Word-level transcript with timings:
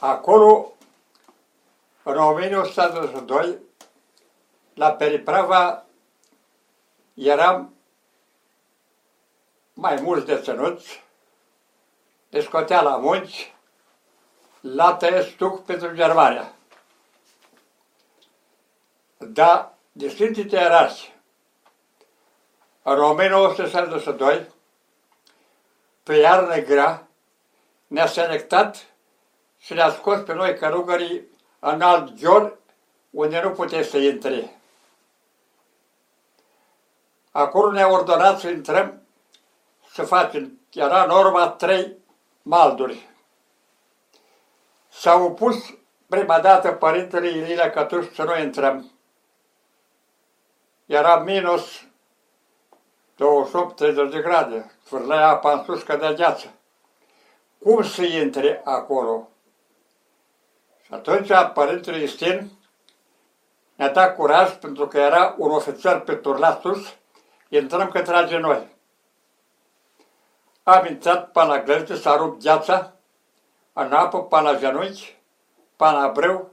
Acolo, 0.00 0.72
în 2.02 2.16
1922, 2.16 3.58
la 4.74 4.92
periprava, 4.92 5.84
eram 7.14 7.74
mai 9.74 10.00
mulți 10.00 10.26
deținuți, 10.26 11.04
le 12.28 12.40
scotea 12.40 12.82
la 12.82 12.96
munci, 12.96 13.54
la 14.60 14.98
stuc 15.32 15.64
pentru 15.64 15.94
Germania. 15.94 16.52
Dar 19.16 19.74
de 19.92 20.08
Sfinții 20.08 20.48
Erași, 20.50 21.14
în 22.82 23.00
1962, 23.00 24.46
pe 26.02 26.14
iarnă 26.14 26.56
grea, 26.56 27.08
ne-a 27.86 28.06
selectat 28.06 28.89
și 29.60 29.72
ne-a 29.72 29.90
scos 29.90 30.20
pe 30.20 30.32
noi 30.32 30.54
călugării 30.54 31.26
în 31.58 31.80
alt 31.80 32.12
gior, 32.12 32.58
unde 33.10 33.40
nu 33.40 33.50
puteți 33.50 33.90
să 33.90 33.96
intre. 33.96 34.60
Acolo 37.30 37.72
ne-a 37.72 37.88
ordonat 37.88 38.38
să 38.38 38.48
intrăm, 38.48 39.02
să 39.92 40.02
facem, 40.02 40.58
era 40.72 41.04
norma 41.04 41.48
trei 41.48 41.96
malduri. 42.42 43.08
S-au 44.88 45.24
opus 45.24 45.56
prima 46.06 46.40
dată 46.40 46.72
părintele 46.72 47.28
Ilie 47.28 47.70
Cătuș 47.70 48.06
să 48.14 48.22
nu 48.22 48.38
intrăm. 48.38 48.90
Era 50.86 51.16
minus 51.18 51.82
28-30 51.82 51.86
de 54.10 54.20
grade, 54.22 54.70
zvârlea 54.86 55.28
apa 55.28 55.52
în 55.52 55.64
sus, 55.64 55.82
cădea 55.82 56.12
gheață. 56.12 56.54
Cum 57.58 57.82
să 57.82 58.02
intre 58.02 58.60
acolo? 58.64 59.29
Și 60.90 60.96
atunci 60.96 61.30
Părintele 61.54 62.02
Istin 62.02 62.50
ne-a 63.74 63.88
dat 63.88 64.14
curaj 64.14 64.50
pentru 64.52 64.86
că 64.86 64.98
era 64.98 65.34
un 65.38 65.50
ofițer 65.50 66.00
pe 66.00 66.14
turlat 66.14 66.60
sus, 66.60 66.94
intrăm 67.48 67.88
că 67.88 68.02
trage 68.02 68.38
noi. 68.38 68.76
Am 70.62 70.86
intrat 70.86 71.30
până 71.30 71.46
la 71.46 71.62
glezde, 71.62 71.94
s-a 71.94 72.16
rupt 72.16 72.42
gheața, 72.42 72.92
în 73.72 73.92
apă, 73.92 74.22
până 74.22 74.50
la 74.50 74.58
genunchi, 74.58 75.16
până 75.76 75.90
la 75.90 76.08
brâu, 76.08 76.50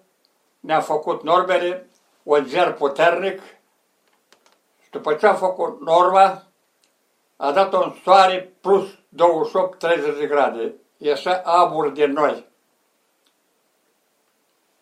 ne-a 0.59 0.79
făcut 0.81 1.23
normele, 1.23 1.89
un 2.23 2.45
ger 2.47 2.73
puternic, 2.73 3.41
și 4.83 4.89
după 4.91 5.13
ce 5.13 5.27
a 5.27 5.33
făcut 5.33 5.81
norma, 5.81 6.43
a 7.35 7.51
dat 7.51 7.73
un 7.73 7.95
soare 8.03 8.53
plus 8.61 8.89
28-30 8.89 8.97
de 10.19 10.27
grade. 10.27 10.73
Ieșea 10.97 11.41
abur 11.45 11.89
din 11.89 12.11
noi. 12.11 12.45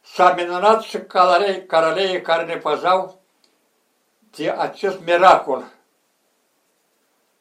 S-a 0.06 0.34
minunat 0.34 0.82
și 0.82 0.98
calarei, 1.00 1.66
caraleii 1.66 2.22
care 2.22 2.46
ne 2.46 2.58
păzau 2.58 3.22
de 4.36 4.50
acest 4.50 5.00
miracol. 5.00 5.64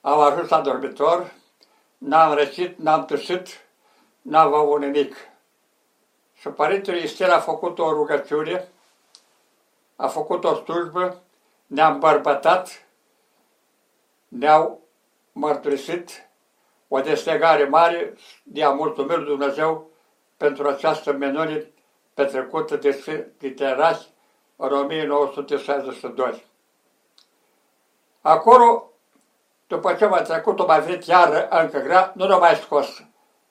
Am 0.01 0.21
ajuns 0.21 0.49
la 0.49 0.61
dormitor, 0.61 1.33
n-am 1.99 2.35
răcit, 2.35 2.79
n-am 2.79 3.05
tâșit, 3.05 3.49
n-am 4.23 4.55
avut 4.55 4.81
nimic. 4.81 5.17
Și 6.35 6.49
Părintele 6.49 7.03
Istel 7.03 7.33
a 7.33 7.41
făcut 7.41 7.79
o 7.79 7.93
rugăciune, 7.93 8.69
a 9.97 10.07
făcut 10.07 10.45
o 10.45 10.55
slujbă, 10.55 11.23
ne-am 11.67 11.99
bărbătat, 11.99 12.87
ne-au 14.29 14.81
mărturisit 15.33 16.29
o 16.89 17.01
deslegare 17.01 17.65
mare 17.65 18.15
de 18.43 18.65
a 18.65 18.71
mulțumit 18.71 19.19
Dumnezeu 19.19 19.91
pentru 20.37 20.69
această 20.69 21.13
menune 21.13 21.74
petrecută 22.15 22.77
de 22.77 22.91
Sfântii 22.91 23.55
în 24.57 24.73
1962. 24.73 26.45
Acolo, 28.21 28.91
după 29.67 29.95
ce 29.95 30.07
m-a 30.07 30.23
trecut, 30.23 30.59
o 30.59 30.67
mai 30.67 30.81
venit 30.81 31.05
iară 31.05 31.49
încă 31.49 31.79
grea, 31.79 32.13
nu 32.15 32.27
l-a 32.27 32.39
mai 32.39 32.55
scos 32.55 33.03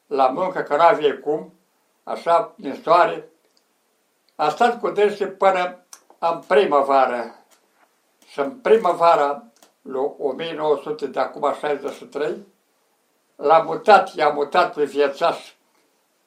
la 0.07 0.27
muncă, 0.27 0.61
că 0.61 0.75
n-avea 0.75 1.19
cum, 1.19 1.53
așa, 2.03 2.53
din 2.55 2.79
soare. 2.83 3.29
A 4.35 4.49
stat 4.49 4.79
cu 4.79 4.89
dânsi 4.89 5.25
până 5.25 5.85
în 6.19 6.39
primăvară. 6.47 7.35
Și 8.27 8.39
în 8.39 8.51
primăvara 8.51 9.43
lui 9.81 10.11
1900 10.17 11.07
de 11.07 11.19
acum 11.19 11.53
63, 11.59 12.45
l-a 13.35 13.61
mutat, 13.61 14.15
i-a 14.15 14.29
mutat 14.29 14.73
pe 14.73 14.83
viețași 14.83 15.52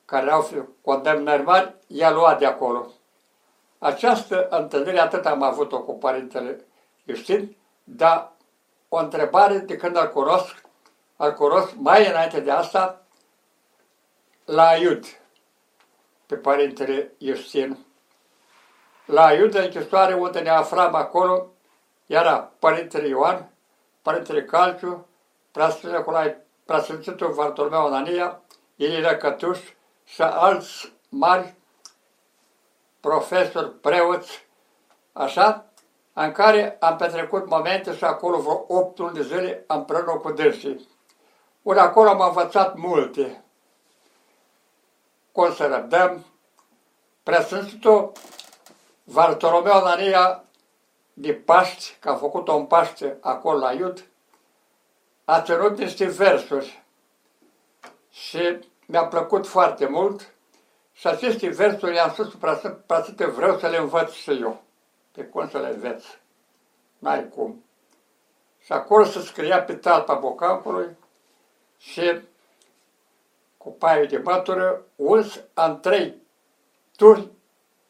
care 0.06 0.30
au 0.30 0.68
condemnări 0.82 1.42
mari, 1.42 1.74
i-a 1.86 2.10
luat 2.10 2.38
de 2.38 2.46
acolo. 2.46 2.86
Această 3.78 4.48
întâlnire 4.48 4.98
atât 4.98 5.26
am 5.26 5.42
avut-o 5.42 5.82
cu 5.82 5.98
Părintele 5.98 6.64
Justin, 7.04 7.56
dar 7.84 8.32
o 8.88 8.96
întrebare 8.96 9.58
de 9.58 9.76
când 9.76 9.96
îl 9.96 10.08
cunosc, 10.08 10.62
îl 11.16 11.32
cunosc 11.32 11.74
mai 11.74 12.08
înainte 12.08 12.40
de 12.40 12.50
asta, 12.50 13.02
la 14.44 14.76
Iud, 14.76 15.04
pe 16.26 16.36
Părintele 16.36 17.12
Justin. 17.18 17.86
La 19.04 19.32
Iud, 19.32 19.54
în 19.54 19.62
închisoare 19.62 20.14
unde 20.14 20.40
ne 20.40 20.48
aflam 20.48 20.94
acolo, 20.94 21.46
era 22.06 22.52
Părintele 22.58 23.06
Ioan, 23.06 23.50
Părintele 24.02 24.44
Calciu, 24.44 25.06
Preasfințitul 25.52 25.98
Nicolae, 25.98 26.46
Preasfințitul 26.64 27.32
Vartolomeu 27.32 27.86
Anania, 27.86 28.40
Ilie 28.76 29.16
Cătuș 29.16 29.58
și 30.06 30.22
alți 30.22 30.92
mari 31.08 31.54
profesori, 33.00 33.70
preoți, 33.70 34.46
așa, 35.12 35.64
în 36.12 36.32
care 36.32 36.76
am 36.80 36.96
petrecut 36.96 37.48
momente 37.48 37.96
și 37.96 38.04
acolo 38.04 38.38
vreo 38.38 38.64
8 38.68 38.98
luni 38.98 39.14
de 39.14 39.22
zile 39.22 39.64
împreună 39.66 40.12
cu 40.12 40.30
dânsii. 40.30 40.88
Ori 41.62 41.78
acolo 41.78 42.08
am 42.08 42.20
învățat 42.20 42.76
multe. 42.76 43.44
Cum 45.32 45.54
să 45.54 45.66
răbdăm. 45.66 46.24
Preasfințitul 47.22 48.12
Vartolomeu 49.04 49.72
Anania 49.72 50.44
de 51.12 51.32
Paști, 51.32 51.96
că 52.00 52.10
a 52.10 52.14
făcut-o 52.14 52.56
în 52.56 52.66
Paște 52.66 53.18
acolo 53.20 53.58
la 53.58 53.72
Iud, 53.72 54.06
a 55.24 55.42
ținut 55.42 55.78
niște 55.78 56.04
versuri 56.04 56.84
și 58.10 58.58
mi-a 58.86 59.06
plăcut 59.06 59.46
foarte 59.46 59.86
mult 59.86 60.34
și 60.92 61.06
aceste 61.06 61.48
versuri 61.48 61.94
i-am 61.94 62.10
spus 62.10 62.34
practic 62.86 63.16
că 63.16 63.26
vreau 63.26 63.58
să 63.58 63.68
le 63.68 63.76
învăț 63.76 64.12
și 64.12 64.30
eu. 64.40 64.62
Pe 65.12 65.24
cum 65.24 65.48
să 65.48 65.58
le 65.58 65.68
învăț? 65.68 66.04
N-ai 66.98 67.28
cum. 67.28 67.64
Și 68.58 68.72
acolo 68.72 69.04
se 69.04 69.20
scria 69.20 69.62
pe 69.62 69.74
talpa 69.74 70.14
bocampului 70.14 70.96
și 71.78 72.20
cu 73.56 73.72
paie 73.72 74.04
de 74.04 74.18
mătură, 74.18 74.82
uns 74.96 75.40
în 75.54 75.80
trei 75.80 76.14
turi 76.96 77.28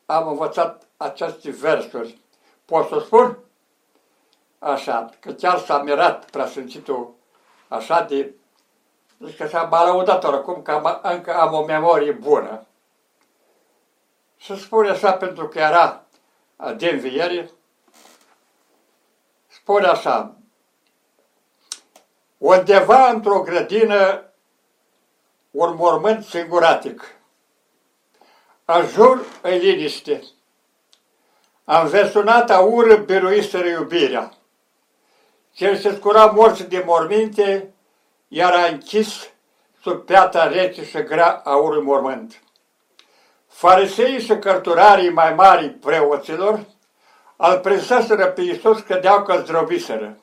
am 0.07 0.29
învățat 0.29 0.87
aceste 0.97 1.51
versuri. 1.51 2.21
Pot 2.65 2.89
să 2.89 2.99
spun? 3.05 3.39
Așa, 4.59 5.11
că 5.21 5.33
chiar 5.33 5.59
s-a 5.59 5.83
mirat 5.83 6.31
preasfințitul 6.31 7.15
așa 7.69 8.03
de... 8.03 8.35
Zic 9.25 9.37
că 9.37 9.47
s-a 9.47 9.65
balaudat 9.65 10.25
oricum 10.25 10.63
că 10.63 10.71
am, 10.71 11.01
încă 11.03 11.35
am 11.35 11.55
o 11.55 11.65
memorie 11.65 12.13
bună. 12.13 12.67
Și 14.37 14.61
spune 14.61 14.91
așa 14.91 15.13
pentru 15.13 15.49
că 15.49 15.59
era 15.59 16.05
de 16.77 16.89
înviere, 16.89 17.51
spune 19.49 19.87
așa, 19.87 20.37
undeva 22.39 23.09
într-o 23.09 23.41
grădină 23.41 24.31
un 25.51 25.75
mormânt 25.75 26.25
singuratic, 26.25 27.17
în 28.65 28.87
jur 28.87 29.25
în 29.43 29.57
liniște, 29.57 30.23
am 31.65 31.87
versunat 31.87 32.51
aură 32.51 32.97
biruiseră 32.97 33.69
iubirea. 33.69 34.33
Cel 35.53 35.77
se 35.77 35.95
scura 35.95 36.27
morți 36.27 36.69
de 36.69 36.83
morminte, 36.87 37.75
iar 38.37 38.53
a 38.53 38.67
închis 38.67 39.31
sub 39.83 40.05
piata 40.05 40.49
rece 40.49 40.85
și 40.85 41.03
grea 41.03 41.41
aurul 41.45 41.83
mormânt. 41.83 42.43
Fariseii 43.49 44.21
și 44.21 44.39
cărturarii 44.39 45.11
mai 45.11 45.35
mari 45.35 45.69
preoților 45.69 46.65
al 47.37 47.59
presaseră 47.59 48.27
pe 48.27 48.41
Iisus 48.41 48.81
cădeau 48.81 49.23
că 49.23 49.37
zdrobiseră. 49.37 50.19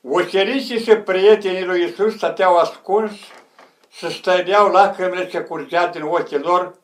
Ucenicii 0.00 0.82
și 0.82 0.94
prietenii 0.94 1.64
lui 1.64 1.80
Iisus 1.80 2.16
stăteau 2.16 2.56
ascunși 2.56 3.24
și 3.90 4.10
stădeau 4.18 4.70
lacrimile 4.70 5.26
ce 5.26 5.40
curgea 5.40 5.86
din 5.86 6.02
ochii 6.02 6.38
lor, 6.38 6.74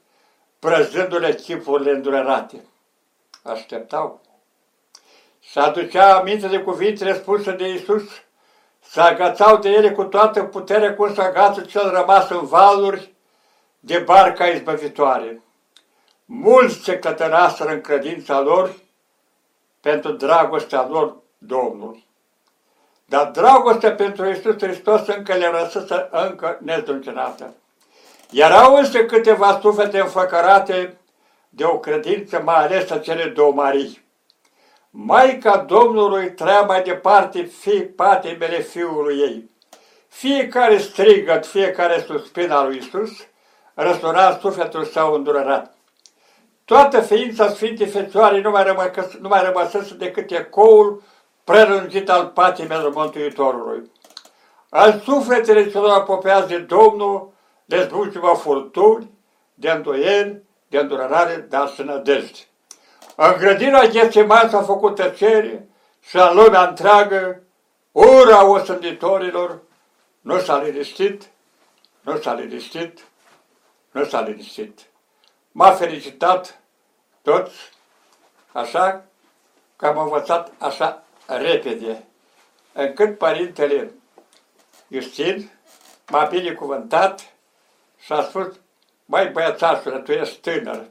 prăzându-le 0.59 1.35
chipurile 1.35 1.91
îndurerate 1.91 2.65
așteptau. 3.43 4.21
Și 5.41 5.59
aducea 5.59 6.17
aminte 6.17 6.49
de 6.49 6.59
cuvintele 6.59 7.15
spuse 7.15 7.53
de 7.53 7.69
Iisus, 7.69 8.03
să 8.89 9.01
agățau 9.01 9.57
de 9.57 9.69
ele 9.69 9.91
cu 9.91 10.05
toată 10.05 10.43
puterea 10.43 10.95
cum 10.95 11.15
să 11.15 11.21
agață 11.21 11.61
cel 11.61 11.91
rămas 11.91 12.29
în 12.29 12.47
valuri, 12.47 13.15
de 13.81 13.99
barca 13.99 14.47
izbăvitoare. 14.47 15.43
Mulți 16.25 16.83
se 16.85 16.99
cătăraseră 16.99 17.71
în 17.71 17.81
credința 17.81 18.41
lor 18.41 18.75
pentru 19.81 20.13
dragostea 20.13 20.87
lor 20.89 21.17
Domnul. 21.39 22.05
Dar 23.05 23.31
dragostea 23.31 23.95
pentru 23.95 24.27
Iisus 24.27 24.55
Hristos 24.59 25.07
încă 25.07 25.35
le 25.35 25.51
răsăsă 25.51 26.09
încă 26.11 26.59
nezdruncinată. 26.61 27.55
Erau 28.31 28.75
însă 28.75 29.05
câteva 29.05 29.59
suflete 29.61 30.01
înfăcărate 30.01 30.99
de 31.49 31.65
o 31.65 31.79
credință, 31.79 32.41
mai 32.45 32.65
ales 32.65 32.91
a 32.91 32.99
cele 32.99 33.25
două 33.25 33.53
Marii. 33.53 34.06
Maica 34.99 35.57
Domnului 35.57 36.33
trăia 36.33 36.61
mai 36.61 36.83
departe 36.83 37.43
fii 37.43 37.83
patimele 37.83 38.61
fiului 38.61 39.19
ei. 39.19 39.51
Fiecare 40.09 40.79
strigăt, 40.79 41.47
fiecare 41.47 42.05
suspin 42.07 42.51
al 42.51 42.67
lui 42.67 42.77
Isus, 42.77 43.11
răsuna 43.75 44.39
sufletul 44.39 44.85
său 44.85 45.15
îndurerat. 45.15 45.75
Toată 46.65 47.01
ființa 47.01 47.49
Sfintei 47.49 47.87
Fecioare 47.87 48.41
nu 48.41 48.51
mai, 48.51 48.65
rămă, 48.65 48.91
nu 49.21 49.29
mai 49.29 49.43
rămăsese 49.43 49.95
decât 49.95 50.31
ecoul 50.31 51.03
prelungit 51.45 52.11
al 52.11 52.27
patimelor 52.27 52.93
Mântuitorului. 52.95 53.91
Al 54.69 55.01
sufletele 55.05 55.71
celor 55.71 55.91
apropiați 55.91 56.49
de 56.49 56.59
Domnul 56.59 57.33
dezbucimă 57.65 58.35
furtuni, 58.35 59.11
de 59.55 59.71
îndoieli, 59.71 60.43
de 60.69 60.79
îndurare, 60.79 61.47
dar 61.49 61.69
și 61.69 61.83
nădejde. 61.83 62.39
În 63.19 63.35
grădina 63.39 63.87
Ghețeman 63.87 64.49
s-a 64.49 64.63
făcut 64.63 64.95
tăcere 64.95 65.69
și 66.01 66.17
în 66.17 66.35
lumea 66.35 66.69
întreagă 66.69 67.43
ura 67.93 68.45
osânditorilor 68.45 69.63
nu 70.21 70.39
s-a 70.41 70.63
liniștit, 70.63 71.31
nu 72.01 72.21
s-a 72.21 72.35
liniștit, 72.35 73.07
nu 73.91 74.05
s-a 74.05 74.21
liniștit. 74.21 74.81
M-a 75.53 75.71
felicitat 75.73 76.61
toți, 77.23 77.55
așa 78.53 79.05
că 79.77 79.87
am 79.87 79.99
învățat 79.99 80.53
așa 80.59 81.03
repede, 81.27 82.05
încât 82.73 83.19
părintele 83.19 83.91
Justin 84.89 85.51
m-a 86.09 86.25
binecuvântat 86.25 87.33
și 87.99 88.13
a 88.13 88.23
spus, 88.23 88.47
mai 89.05 89.29
băiățașule, 89.29 89.99
tu 89.99 90.13
ești 90.13 90.41
tânăr, 90.41 90.87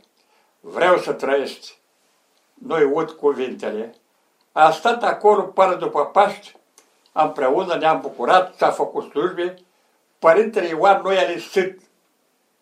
vreau 0.60 0.98
să 0.98 1.14
trăiești. 1.14 1.78
Noi 2.56 2.84
ud 2.84 3.12
cuvintele. 3.12 3.96
A 4.52 4.72
stat 4.72 5.04
acolo 5.04 5.42
până 5.42 5.76
după 5.76 6.06
Paști, 6.06 6.56
împreună 7.12 7.76
ne-am 7.76 8.02
bucurat, 8.02 8.56
s-a 8.56 8.72
făcut 8.72 9.10
slujbe. 9.10 9.56
Părintele 10.20 10.68
Ioan 10.68 11.02
nu 11.02 11.14
i-a 11.14 11.30
lăsat 11.30 11.76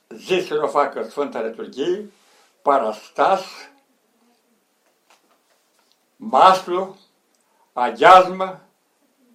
zi 0.09 0.45
să 0.47 0.53
nu 0.53 0.67
facă 0.67 1.03
Sfânta 1.03 1.41
Liturghie, 1.41 2.11
parastas, 2.61 3.43
maslu, 6.15 6.97
aghiazmă, 7.73 8.61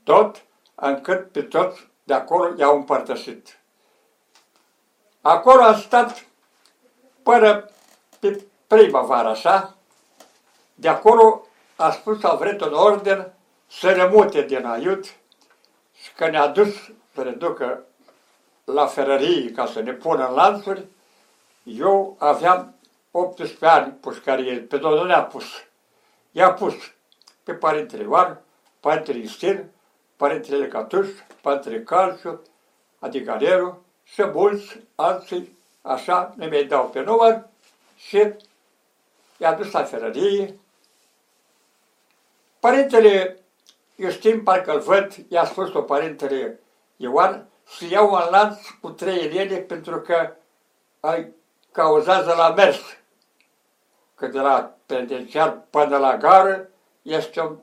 tot, 0.05 0.45
încât 0.75 1.33
pe 1.33 1.43
toți 1.43 1.89
de 2.05 2.15
acolo 2.15 2.55
i-au 2.57 2.77
împărtășit. 2.77 3.59
Acolo 5.21 5.63
a 5.63 5.75
stat 5.75 6.27
până 7.23 7.71
pe 8.19 8.45
primăvară, 8.67 9.29
așa, 9.29 9.78
de 10.81 10.89
acolo 10.89 11.47
a 11.77 11.91
spus 11.91 12.23
a 12.25 12.35
vrut 12.35 12.61
un 12.61 12.73
orden 12.73 13.33
să 13.67 13.93
rămute 13.93 14.43
din 14.43 14.65
Aiut 14.65 15.05
și 16.03 16.13
că 16.17 16.29
ne-a 16.29 16.47
dus 16.47 16.75
să 17.15 17.25
ne 17.25 17.31
ducă 17.31 17.85
la 18.65 18.87
ferărie 18.87 19.51
ca 19.53 19.67
să 19.67 19.81
ne 19.81 19.93
pună 19.93 20.29
în 20.29 20.35
lanțuri, 20.35 20.87
eu 21.63 22.17
aveam 22.19 22.75
18 23.11 23.67
ani 23.67 23.93
pușcărie, 23.93 24.59
pe 24.59 24.77
Domnul 24.77 25.07
ne-a 25.07 25.23
pus. 25.23 25.45
I-a 26.33 26.53
pus 26.53 26.75
pe 27.43 27.55
Părintele 27.55 28.03
Ioan, 28.03 28.41
Părintele 28.81 29.19
Istin, 29.19 29.71
Părintele 30.17 30.69
Catuș, 30.69 31.09
Părintele 31.41 31.83
Calciu, 31.83 32.43
adică 32.99 33.31
Aleru, 33.31 33.85
și 34.05 34.25
mulți 34.25 34.81
alții, 34.95 35.59
așa, 35.83 36.35
ne 36.37 36.47
mai 36.47 36.65
dau 36.65 36.89
pe 36.89 37.01
număr 37.01 37.49
și 37.97 38.33
i-a 39.37 39.53
dus 39.53 39.71
la 39.71 39.85
ferărie. 39.85 40.55
Părintele 42.61 43.39
eu 43.99 44.11
știm, 44.11 44.43
parcă-l 44.43 44.81
văd, 44.81 45.15
i-a 45.29 45.45
spus-o 45.45 45.83
părintele 45.83 46.61
Ioan, 46.97 47.49
să 47.65 47.85
iau 47.85 48.13
un 48.13 48.23
lanț 48.31 48.59
cu 48.81 48.91
trei 48.91 49.25
elene 49.25 49.57
pentru 49.57 50.01
că 50.01 50.37
îi 51.01 51.35
cauzează 51.73 52.35
la 52.37 52.49
mers. 52.49 52.81
Că 54.15 54.27
de 54.27 54.39
la 54.41 54.75
penitenciar 54.87 55.61
până 55.71 55.97
la 55.97 56.17
gară 56.17 56.69
este 57.03 57.41
un 57.41 57.59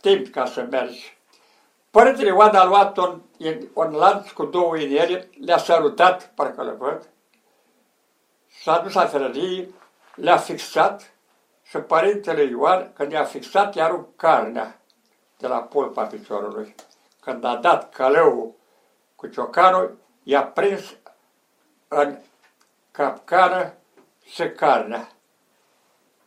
timp 0.00 0.28
ca 0.28 0.44
să 0.44 0.66
mergi. 0.70 1.18
Părintele 1.90 2.28
Ioan 2.28 2.54
a 2.54 2.64
luat 2.64 2.96
un, 2.96 3.22
un 3.72 3.90
lanț 3.90 4.30
cu 4.30 4.44
două 4.44 4.76
inele, 4.76 5.30
le-a 5.40 5.58
salutat, 5.58 6.32
parcă 6.34 6.62
le 6.62 6.70
văd, 6.70 7.08
s-a 8.62 8.78
dus 8.78 8.92
la 8.92 9.06
ferărie, 9.06 9.68
le-a 10.14 10.36
fixat 10.36 11.12
și 11.68 11.78
Părintele 11.78 12.42
Ioan, 12.42 12.92
când 12.92 13.12
i-a 13.12 13.24
fixat, 13.24 13.74
i-a 13.74 13.86
rupt 13.86 14.16
carnea 14.16 14.80
de 15.38 15.46
la 15.46 15.58
pulpa 15.58 16.04
piciorului. 16.04 16.74
Când 17.20 17.44
a 17.44 17.56
dat 17.56 17.94
călăul 17.94 18.54
cu 19.16 19.26
ciocanul, 19.26 19.98
i-a 20.22 20.42
prins 20.42 20.96
în 21.88 22.18
capcană 22.90 23.74
și 24.24 24.50
carnea. 24.50 25.08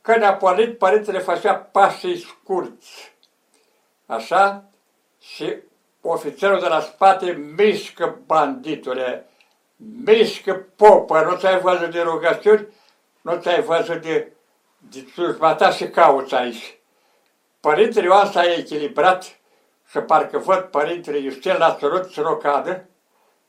Când 0.02 0.24
a 0.24 0.34
pornit, 0.34 0.78
părintele 0.78 1.20
făcea 1.20 1.56
pașii 1.56 2.20
scurți. 2.20 3.16
Așa, 4.06 4.64
și 5.20 5.58
ofițerul 6.02 6.60
de 6.60 6.68
la 6.68 6.80
spate 6.80 7.32
mișcă 7.32 8.20
banditule, 8.26 9.30
mișcă 10.06 10.68
popă, 10.76 11.22
nu 11.22 11.38
ți-ai 11.38 11.60
văzut 11.60 11.92
de 11.92 12.02
rugăciuni, 12.02 12.68
nu 13.22 13.36
ți-ai 13.36 13.62
văzut 13.62 14.02
de 14.02 14.32
de 14.90 15.08
slujba 15.14 15.56
ta 15.56 15.72
și 15.72 15.90
cauți 15.90 16.36
aici. 16.36 16.80
Părintele 17.60 18.06
Ioan 18.06 18.32
s-a 18.32 18.54
echilibrat 18.54 19.40
și 19.90 20.00
parcă 20.00 20.38
văd 20.38 20.60
Părintele 20.60 21.18
Iustin 21.18 21.56
l-a 21.58 21.76
ținut 21.76 22.12
să 22.12 22.22
rocadă, 22.22 22.86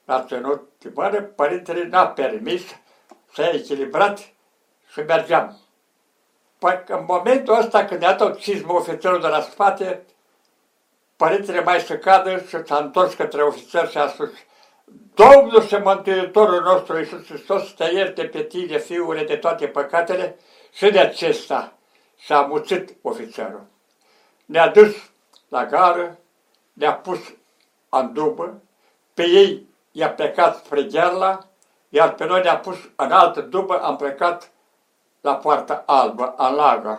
l-a 0.05 0.25
ținut 0.25 0.69
de 0.79 0.91
mână, 0.95 1.21
Părintele 1.21 1.85
n-a 1.85 2.07
permis, 2.07 2.63
s-a 3.33 3.51
echilibrat 3.51 4.19
și 4.93 5.01
mergeam. 5.01 5.59
Păi 6.59 6.83
în 6.87 7.05
momentul 7.09 7.59
ăsta 7.59 7.85
când 7.85 8.03
i-a 8.03 8.15
tot 8.15 8.39
cismă 8.39 8.73
ofițerul 8.73 9.21
de 9.21 9.27
la 9.27 9.41
spate, 9.41 10.07
Părintele 11.17 11.63
mai 11.63 11.81
să 11.81 11.99
cadă 11.99 12.39
și 12.49 12.57
s-a 12.65 12.77
întors 12.77 13.15
către 13.15 13.43
ofițer 13.43 13.89
și 13.89 13.99
a 13.99 14.09
spus 14.09 14.31
Domnul 15.15 15.63
și 15.67 15.75
Mântuitorul 15.75 16.63
nostru 16.63 16.99
Iisus 16.99 17.27
Hristos 17.27 17.73
te 17.73 17.85
ierte 17.85 18.25
pe 18.25 18.43
tine, 18.43 18.79
fiule, 18.79 19.25
de 19.25 19.37
toate 19.37 19.67
păcatele 19.67 20.37
și 20.73 20.91
de 20.91 20.99
acesta 20.99 21.73
s-a 22.25 22.41
muțit 22.41 22.95
ofițerul. 23.03 23.67
Ne-a 24.45 24.69
dus 24.69 24.95
la 25.49 25.67
gară, 25.67 26.19
ne-a 26.73 26.95
pus 26.95 27.19
în 27.89 28.13
dubă, 28.13 28.63
pe 29.15 29.23
ei 29.23 29.67
i-a 29.93 30.11
plecat 30.11 30.57
spre 30.57 30.83
Gherla, 30.83 31.47
iar 31.89 32.15
pe 32.15 32.25
noi 32.25 32.43
ne-a 32.43 32.59
pus 32.59 32.77
în 32.97 33.13
altă 33.13 33.41
dubă, 33.41 33.83
am 33.83 33.97
plecat 33.97 34.51
la 35.21 35.37
Poarta 35.37 35.83
Albă, 35.87 36.35
în 36.37 36.55
lagăr. 36.55 36.99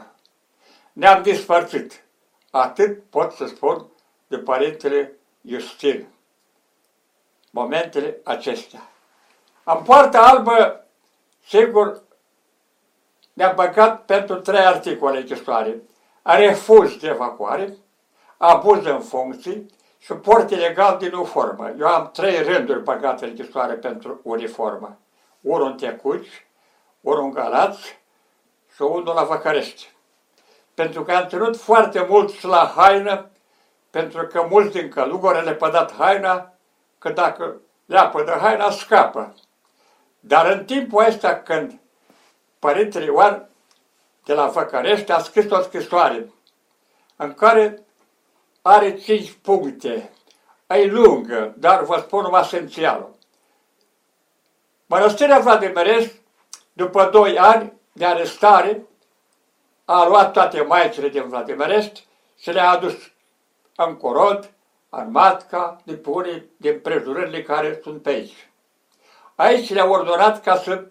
Ne-am 0.93 1.21
dispărțit. 1.21 2.03
Atât 2.51 3.03
pot 3.09 3.31
să 3.31 3.45
spun 3.45 3.85
de 4.27 4.37
Părintele 4.37 5.17
Justin. 5.41 6.07
Momentele 7.49 8.17
acestea. 8.23 8.89
În 9.63 9.83
Poarta 9.83 10.21
Albă, 10.21 10.85
sigur, 11.47 12.02
ne-a 13.33 13.51
băgat 13.51 14.05
pentru 14.05 14.35
trei 14.35 14.65
articole 14.65 15.17
închisoare. 15.17 15.81
Refuz 16.21 16.97
de 16.97 17.07
evacuare, 17.07 17.77
abuz 18.37 18.85
în 18.85 18.99
funcții 19.01 19.65
și 19.99 20.13
port 20.13 20.49
ilegal 20.49 20.97
din 20.97 21.13
uniformă. 21.13 21.73
Eu 21.79 21.87
am 21.87 22.09
trei 22.13 22.43
rânduri 22.43 22.83
băgate 22.83 23.25
în 23.25 23.29
închisoare 23.29 23.73
pentru 23.73 24.19
uniformă. 24.23 24.97
Unul 25.41 25.67
în 25.67 25.77
Tecuci, 25.77 26.47
unul 27.01 27.23
în 27.23 27.31
Galați 27.31 28.01
și 28.75 28.81
unul 28.81 29.13
la 29.15 29.23
Văcărești. 29.23 29.91
Pentru 30.73 31.03
că 31.03 31.11
am 31.11 31.27
ținut 31.27 31.57
foarte 31.57 32.05
mult 32.09 32.31
și 32.31 32.45
la 32.45 32.73
haină, 32.75 33.29
pentru 33.89 34.27
că 34.27 34.47
mulți 34.49 34.71
din 34.71 34.89
călugore 34.89 35.41
le 35.41 35.53
pădat 35.53 35.95
haina, 35.95 36.53
că 36.99 37.09
dacă 37.09 37.55
le-a 37.85 38.07
pădă 38.07 38.31
haina, 38.31 38.69
scapă. 38.69 39.33
Dar 40.19 40.45
în 40.45 40.65
timpul 40.65 41.05
ăsta 41.05 41.35
când 41.35 41.79
Părintele 42.63 43.05
Ioan 43.05 43.50
de 44.25 44.34
la 44.34 44.48
Făcărești 44.48 45.12
a 45.12 45.20
scris 45.20 45.51
o 45.51 45.62
scrisoare 45.62 46.29
în 47.15 47.34
care 47.34 47.86
are 48.62 48.96
cinci 48.98 49.38
puncte. 49.41 50.12
E 50.67 50.86
lungă, 50.86 51.53
dar 51.58 51.84
vă 51.84 51.98
spun 52.05 52.22
numai 52.22 52.41
esențialul. 52.41 53.15
Mănăstirea 54.86 55.39
Vladimirescu, 55.39 56.13
după 56.74 57.10
doi 57.12 57.38
ani 57.38 57.74
de 57.91 58.05
arestare, 58.05 58.86
a 59.86 60.08
luat 60.08 60.32
toate 60.32 60.62
maicile 60.62 61.10
din 61.10 61.27
Vladimirescu 61.27 62.00
și 62.38 62.51
le-a 62.51 62.70
adus 62.70 62.93
în 63.75 63.98
Corod, 63.98 64.53
în 64.89 65.12
Matca, 65.12 65.82
din 65.84 65.98
Pune, 65.98 66.46
din 66.58 66.79
prejurările 66.79 67.41
care 67.41 67.79
sunt 67.84 68.01
pe 68.01 68.10
aici. 68.10 68.50
Aici 69.36 69.74
le-a 69.74 69.86
ordonat 69.86 70.43
ca 70.43 70.55
să 70.55 70.86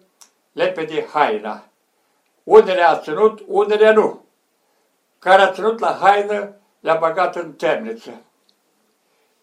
lepede 0.53 1.05
haina. 1.05 1.63
Unele 2.43 2.81
a 2.81 2.99
ținut, 2.99 3.43
unele 3.47 3.91
nu. 3.91 4.25
Care 5.19 5.41
a 5.41 5.51
ținut 5.51 5.79
la 5.79 5.97
haină, 6.01 6.55
le-a 6.79 6.95
băgat 6.95 7.35
în 7.35 7.53
temniță. 7.53 8.21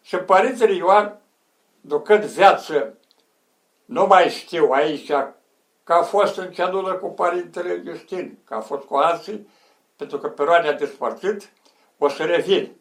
Și 0.03 0.17
părintele 0.17 0.73
Ioan, 0.73 1.21
ducând 1.81 2.25
viață, 2.25 2.95
nu 3.85 4.07
mai 4.07 4.29
știu 4.29 4.71
aici 4.71 5.13
că 5.85 5.93
a 5.93 6.03
fost 6.03 6.37
în 6.37 6.53
cedulă 6.53 6.95
cu 6.95 7.09
părintele 7.09 7.83
Justin, 7.87 8.39
că 8.45 8.55
a 8.55 8.61
fost 8.61 8.87
cu 8.87 8.97
alții, 8.97 9.49
pentru 9.97 10.19
că 10.19 10.29
perioada 10.29 10.69
a 10.69 10.73
despărțit, 10.73 11.53
o 11.99 12.09
să 12.09 12.25
revin 12.25 12.73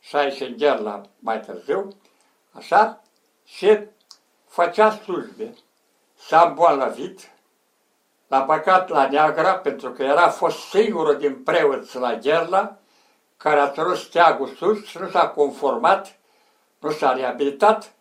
și 0.00 0.16
aici 0.16 0.40
în 0.40 0.54
Gherla 0.56 1.00
mai 1.18 1.40
târziu, 1.40 1.88
așa, 2.52 3.02
și 3.44 3.78
făcea 4.46 4.90
slujbe. 4.90 5.54
S-a 6.14 6.46
îmbolnăvit, 6.48 7.31
l-a 8.32 8.40
băgat 8.40 8.88
la 8.88 9.08
Neagra, 9.08 9.54
pentru 9.54 9.90
că 9.90 10.02
era 10.02 10.28
fost 10.28 10.58
singurul 10.58 11.16
din 11.16 11.42
preoți 11.42 11.98
la 11.98 12.14
Gherla, 12.14 12.76
care 13.36 13.60
a 13.60 13.70
țărut 13.70 13.96
steagul 13.96 14.48
sus 14.48 14.86
și 14.86 14.98
nu 14.98 15.08
s-a 15.08 15.28
conformat, 15.28 16.18
nu 16.78 16.90
s-a 16.90 17.12
reabilitat 17.12 17.92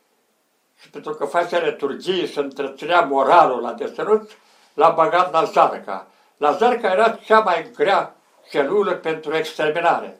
și 0.80 0.90
pentru 0.90 1.14
că 1.14 1.26
face 1.26 1.60
liturgie 1.60 2.26
și 2.26 2.38
întreținea 2.38 3.02
moralul 3.02 3.62
la 3.62 3.74
deserut, 3.74 4.32
l-a 4.74 4.90
băgat 4.90 5.32
la 5.32 5.44
Zarca. 5.44 6.08
La 6.38 6.52
Zarca 6.52 6.92
era 6.92 7.10
cea 7.10 7.40
mai 7.40 7.72
grea 7.76 8.16
celulă 8.50 8.92
pentru 8.92 9.36
exterminare. 9.36 10.18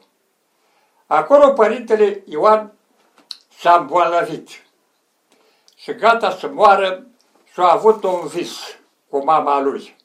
Acolo 1.06 1.52
părintele 1.52 2.22
Ioan 2.26 2.72
s-a 3.58 3.76
îmbolnăvit 3.80 4.48
și 5.76 5.92
gata 5.92 6.30
să 6.30 6.48
moară 6.48 7.06
și 7.52 7.60
a 7.60 7.72
avut 7.72 8.04
un 8.04 8.26
vis 8.26 8.80
cu 9.08 9.24
mama 9.24 9.60
lui. 9.60 10.00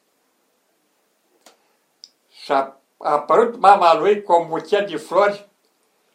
Și 2.47 2.53
a, 2.53 2.77
a 2.97 3.11
apărut 3.11 3.59
mama 3.59 3.95
lui 3.95 4.21
cu 4.21 4.39
un 4.39 4.47
buchet 4.47 4.89
de 4.89 4.97
flori 4.97 5.47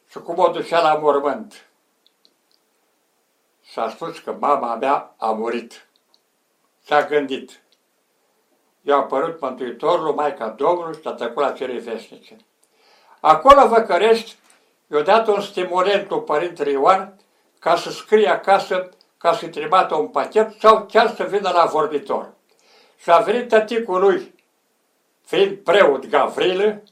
și 0.08 0.18
cum 0.18 0.38
o 0.38 0.48
ducea 0.48 0.80
la 0.80 0.94
mormânt. 0.94 1.68
Și 3.62 3.78
a 3.78 3.88
spus 3.88 4.18
că 4.18 4.36
mama 4.38 4.74
mea 4.74 5.14
a 5.16 5.30
murit. 5.30 5.86
S-a 6.84 7.04
gândit. 7.04 7.62
I-a 8.82 8.96
apărut 8.96 9.40
Mântuitorul, 9.40 10.14
Maica 10.14 10.48
Domnului 10.48 11.00
și 11.00 11.08
a 11.08 11.10
trecut 11.10 11.42
la 11.42 11.52
cele 11.52 11.78
veșnice. 11.78 12.36
Acolo 13.20 13.68
Văcărești 13.68 14.36
i-a 14.90 15.02
dat 15.02 15.26
un 15.26 15.40
stimulent 15.40 16.24
Părintele 16.24 16.70
Ioan 16.70 17.20
ca 17.58 17.76
să 17.76 17.90
scrie 17.90 18.28
acasă, 18.28 18.88
ca 19.18 19.32
să-i 19.32 19.50
trimată 19.50 19.94
un 19.94 20.08
pachet 20.08 20.60
sau 20.60 20.86
chiar 20.86 21.14
să 21.14 21.24
vină 21.24 21.50
la 21.50 21.64
vorbitor. 21.64 22.32
Și 22.96 23.10
a 23.10 23.18
venit 23.18 23.48
tăticul 23.48 24.00
lui, 24.00 24.31
fiind 25.24 25.56
preot 25.56 26.06
Gavrilă, 26.06 26.82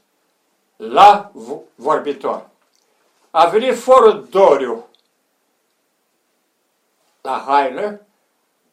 la 0.75 1.31
vorbitor. 1.75 2.49
A 3.31 3.45
venit 3.45 3.79
forul 3.79 4.27
Doriu 4.29 4.89
la 7.21 7.43
haină 7.47 8.01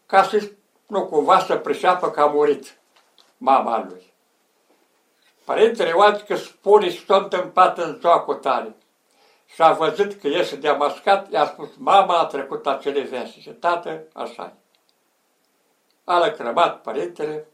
ca 0.06 0.22
să 0.22 0.50
nu 0.86 1.06
cumva 1.06 1.38
să 1.38 1.56
priceapă 1.56 2.10
că 2.10 2.20
a 2.20 2.26
murit 2.26 2.78
mama 3.36 3.84
lui. 3.88 4.12
Părintele 5.44 5.88
Ioan 5.88 6.22
că 6.26 6.36
spune 6.36 6.90
și 6.90 7.04
tot 7.04 7.22
întâmplat 7.22 7.78
în 7.78 7.98
zoacul 8.00 8.34
tare 8.34 8.76
și 9.46 9.62
a 9.62 9.72
văzut 9.72 10.12
că 10.14 10.26
iese 10.26 10.56
de 10.56 10.70
mascat, 10.70 11.30
i-a 11.30 11.46
spus, 11.46 11.68
mama 11.76 12.18
a 12.18 12.26
trecut 12.26 12.66
acele 12.66 13.00
verse 13.00 13.40
și 13.40 13.50
tată, 13.50 14.02
așa 14.12 14.46
-i. 14.46 14.58
A 16.04 16.18
lăcrămat 16.18 16.80
părintele 16.82 17.46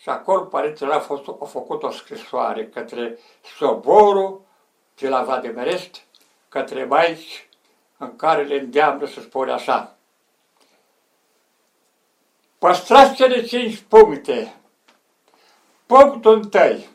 și 0.00 0.08
acolo 0.08 0.40
părintele 0.40 0.94
a, 0.94 0.98
fost, 0.98 1.28
a 1.40 1.44
făcut 1.44 1.82
o 1.82 1.90
scrisoare 1.90 2.66
către 2.66 3.18
soborul 3.56 4.40
de 4.94 5.08
la 5.08 5.22
Vladimirești, 5.22 6.04
către 6.48 6.84
maici, 6.84 7.48
în 7.96 8.16
care 8.16 8.42
le 8.42 8.54
îndeamnă 8.54 9.06
să 9.06 9.20
spune 9.20 9.52
așa. 9.52 9.96
Păstrați 12.58 13.14
cele 13.14 13.42
cinci 13.42 13.84
puncte. 13.88 14.54
Punctul 15.86 16.34
întâi. 16.34 16.88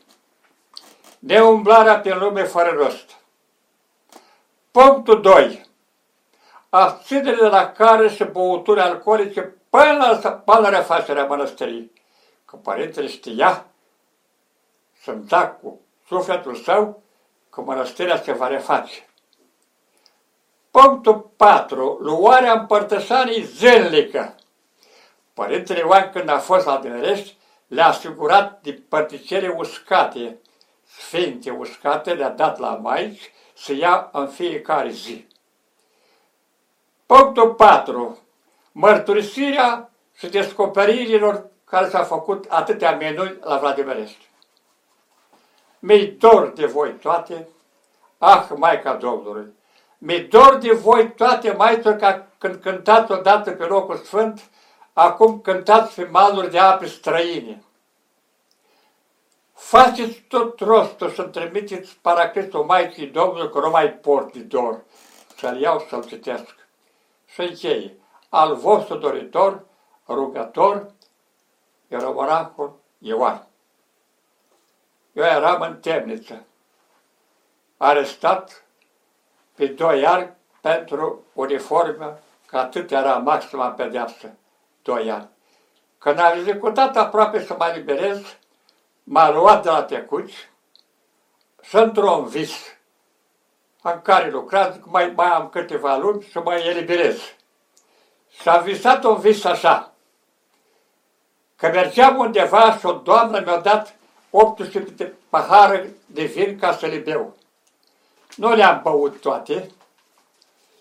Neumblarea 1.18 2.00
pe 2.00 2.14
lume 2.14 2.42
fără 2.42 2.70
rost. 2.70 3.16
Punctul 4.70 5.20
2. 5.20 5.66
Abținere 6.68 7.36
de 7.36 7.46
la 7.46 7.72
care 7.72 8.08
și 8.08 8.24
băuturi 8.24 8.80
alcoolice 8.80 9.40
până 9.70 10.20
la, 10.22 10.30
până 10.30 10.58
la 10.58 10.68
refacerea 10.68 11.26
mănăstirii. 11.26 11.92
Că 12.46 12.56
părintele 12.56 13.06
știa 13.06 13.66
să 15.02 15.16
cu 15.62 15.80
sufletul 16.06 16.54
său 16.54 17.02
că 17.50 17.60
mănăstirea 17.60 18.22
se 18.22 18.32
va 18.32 18.46
reface. 18.46 19.06
Punctul 20.70 21.30
4. 21.36 21.98
Luarea 22.00 22.52
împărtășanii 22.52 23.42
zilnică. 23.42 24.34
Părintele 25.34 25.78
Ioan, 25.78 26.10
când 26.10 26.28
a 26.28 26.38
fost 26.38 26.66
la 26.66 26.78
Dinerești, 26.78 27.36
le-a 27.66 27.86
asigurat 27.86 28.62
de 28.62 28.82
părticere 28.88 29.48
uscate, 29.48 30.38
sfinte 30.86 31.50
uscate, 31.50 32.14
le-a 32.14 32.30
dat 32.30 32.58
la 32.58 32.74
maici 32.74 33.32
să 33.54 33.72
ia 33.72 34.08
în 34.12 34.28
fiecare 34.28 34.90
zi. 34.90 35.26
Punctul 37.06 37.54
4. 37.54 38.18
Mărturisirea 38.72 39.90
și 40.16 40.26
descoperirilor 40.28 41.50
care 41.70 41.88
s-a 41.88 42.02
făcut 42.02 42.44
atâtea 42.48 42.96
minuni 42.96 43.38
la 43.40 43.58
Vladimirești. 43.58 44.28
Mi-i 45.78 46.06
dor 46.06 46.48
de 46.48 46.66
voi 46.66 46.92
toate, 46.92 47.48
ah, 48.18 48.46
Maica 48.56 48.94
Domnului, 48.94 49.54
mi-i 49.98 50.20
dor 50.20 50.56
de 50.56 50.72
voi 50.72 51.12
toate, 51.12 51.52
Maică, 51.52 51.92
ca 51.92 52.26
când 52.38 52.54
cântați 52.54 53.12
odată 53.12 53.50
pe 53.50 53.64
locul 53.64 53.96
sfânt, 53.96 54.50
acum 54.92 55.40
cântați 55.40 55.94
pe 55.94 56.04
maluri 56.04 56.50
de 56.50 56.58
ape 56.58 56.86
străine. 56.86 57.62
Faceți 59.52 60.24
tot 60.28 60.60
rostul 60.60 61.10
să-mi 61.10 61.30
trimiteți 61.30 61.98
paraclisul 62.02 62.64
Maicii 62.64 63.06
Domnului 63.06 63.50
că 63.50 63.58
nu 63.58 63.70
mai 63.70 63.92
port 63.92 64.32
de 64.32 64.38
dor, 64.38 64.84
să-l 65.36 65.60
iau 65.60 65.86
să-l 65.88 66.04
citesc. 66.04 66.54
Și 67.26 67.40
încheie, 67.40 67.96
al 68.28 68.54
vostru 68.54 68.96
doritor, 68.96 69.64
rugător, 70.08 70.90
Ieromonahul 71.88 72.78
Ioan. 72.98 73.46
Eu 75.12 75.24
eram 75.24 75.60
în 75.60 75.80
temniță, 75.80 76.44
arestat 77.76 78.64
pe 79.54 79.66
doi 79.66 80.06
ani 80.06 80.30
pentru 80.60 81.24
uniformă, 81.32 82.18
că 82.46 82.58
atât 82.58 82.90
era 82.90 83.16
maxima 83.16 83.68
pedeapsă, 83.68 84.34
doi 84.82 85.10
ani. 85.10 85.28
Când 85.98 86.18
am 86.18 86.38
executat 86.38 86.96
aproape 86.96 87.44
să 87.44 87.54
mă 87.58 87.72
liberez, 87.74 88.36
m-a 89.02 89.30
luat 89.30 89.62
de 89.62 89.70
la 89.70 89.82
tecuci 89.82 90.50
și 91.62 91.76
într-un 91.76 92.24
vis 92.24 92.76
în 93.82 94.02
care 94.02 94.30
lucrați, 94.30 94.80
mai, 94.84 95.12
mai 95.16 95.26
am 95.26 95.48
câteva 95.48 95.96
luni 95.96 96.22
să 96.22 96.40
mă 96.40 96.54
eliberez. 96.54 97.18
Și 98.40 98.48
am 98.48 98.62
visat 98.62 99.04
un 99.04 99.16
vis 99.16 99.44
așa, 99.44 99.92
că 101.56 101.66
mergeam 101.66 102.18
undeva 102.18 102.76
și 102.78 102.86
o 102.86 102.92
doamnă 102.92 103.40
mi-a 103.40 103.56
dat 103.56 103.96
18 104.30 105.14
pahare 105.28 105.94
de 106.06 106.24
vin 106.24 106.58
ca 106.58 106.72
să 106.72 106.86
le 106.86 106.96
beau. 106.96 107.36
Nu 108.36 108.54
le-am 108.54 108.80
băut 108.82 109.20
toate 109.20 109.70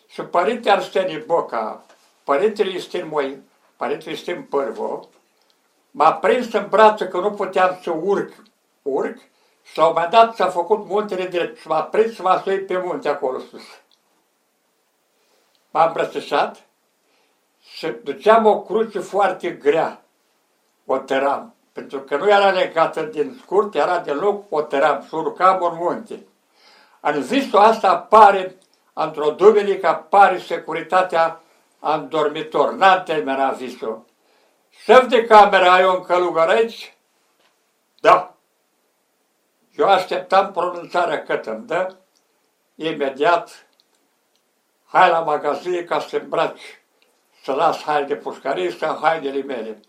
și 0.07 0.21
părinte 0.21 0.69
Arsenie 0.69 1.17
Boca, 1.17 1.85
părintele 2.23 2.69
Istin 2.69 3.07
Moi, 3.07 3.41
părintele 3.75 4.11
Istin 4.11 4.43
Părvo, 4.43 5.09
m-a 5.91 6.13
prins 6.13 6.53
în 6.53 6.67
brață 6.69 7.07
că 7.07 7.19
nu 7.19 7.31
puteam 7.31 7.79
să 7.83 7.91
urc, 7.91 8.33
urc 8.81 9.17
și 9.63 9.77
la 9.77 9.85
un 9.85 9.93
moment 9.93 10.11
dat 10.11 10.35
s-a 10.35 10.49
făcut 10.49 10.85
muntele 10.85 11.27
drept 11.27 11.59
și 11.59 11.67
m-a 11.67 11.83
prins 11.83 12.13
și 12.13 12.21
m-a 12.21 12.41
suit 12.41 12.67
pe 12.67 12.77
munte 12.77 13.09
acolo 13.09 13.39
sus. 13.39 13.63
M-a 15.71 15.85
îmbrățișat 15.85 16.65
și 17.61 17.87
duceam 18.03 18.45
o 18.45 18.61
cruce 18.61 18.99
foarte 18.99 19.49
grea, 19.49 20.04
o 20.85 20.97
tăram, 20.97 21.55
pentru 21.73 21.99
că 21.99 22.17
nu 22.17 22.29
era 22.29 22.49
legată 22.49 23.01
din 23.01 23.39
scurt, 23.41 23.75
era 23.75 23.99
de 23.99 24.11
loc 24.11 24.43
o 24.49 24.61
tăram 24.61 25.03
și 25.07 25.13
urcam 25.13 25.63
în 25.63 25.77
munte. 25.79 26.25
În 26.99 27.21
visul 27.21 27.59
asta 27.59 27.89
apare, 27.89 28.55
într-o 28.93 29.29
duminică 29.29 29.87
apare 29.87 30.39
securitatea 30.39 31.41
în 31.79 32.09
dormitor, 32.09 32.73
n-am 32.73 33.03
terminat 33.03 33.55
visul 33.55 34.05
Șef 34.83 35.07
de 35.07 35.25
cameră 35.25 35.69
ai 35.69 35.85
un 35.85 36.01
călugăreț? 36.01 36.73
Da. 37.99 38.35
Eu 39.75 39.87
așteptam 39.87 40.51
pronunțarea 40.51 41.23
cât 41.23 41.45
îmi 41.45 41.65
dă, 41.65 41.95
imediat, 42.75 43.67
hai 44.85 45.09
la 45.09 45.19
magazie 45.19 45.83
ca 45.83 45.99
să 45.99 46.17
îmbraci, 46.17 46.81
să 47.43 47.51
las 47.51 47.81
haine 47.81 48.07
de 48.07 48.15
pușcărie 48.15 48.71
sau 48.71 48.97
hainele 49.01 49.41
mele. 49.41 49.79